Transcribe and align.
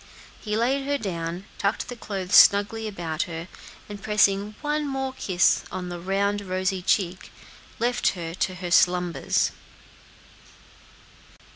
He 0.41 0.57
laid 0.57 0.87
her 0.87 0.97
down, 0.97 1.45
tucked 1.59 1.87
the 1.87 1.95
clothes 1.95 2.33
snugly 2.33 2.87
about 2.87 3.21
her, 3.29 3.47
and 3.87 4.01
pressing 4.01 4.55
one 4.61 4.87
more 4.87 5.13
kiss 5.13 5.63
on 5.71 5.89
the 5.89 5.99
round, 5.99 6.41
rosy 6.41 6.81
cheek, 6.81 7.31
left 7.77 8.07
her 8.13 8.33
to 8.33 8.55
her 8.55 8.71
slumbers. 8.71 9.51